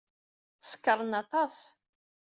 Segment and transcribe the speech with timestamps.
[0.61, 1.57] Sekṛen aṭas.